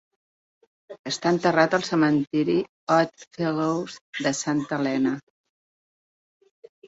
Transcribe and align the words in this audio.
Està 1.09 1.31
enterrat 1.35 1.75
al 1.77 1.83
cementiri 1.89 2.55
Odd 2.97 3.25
Fellows 3.39 3.99
de 4.29 4.33
Santa 4.39 4.79
Helena. 4.81 5.11